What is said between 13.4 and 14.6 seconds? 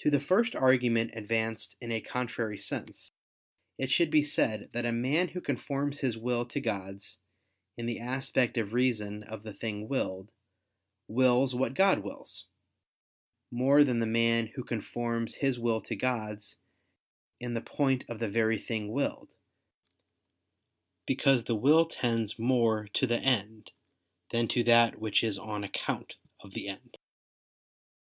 more than the man,